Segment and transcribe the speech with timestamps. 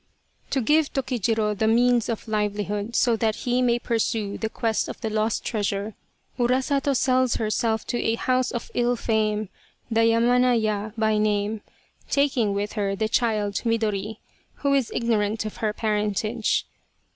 [0.49, 4.99] To give Tokijiro the means of livelihood so that he may pursue the quest of
[5.01, 5.93] the lost treasure,
[6.39, 9.49] Urasato sells herself to a house of ill fame,
[9.91, 11.61] the Yamana Ya by name,
[12.09, 14.17] taking with her the child Midori,
[14.55, 16.65] who is ignorant of her parentage.